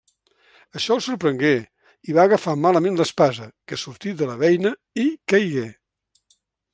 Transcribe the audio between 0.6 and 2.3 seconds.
Això el sorprengué i va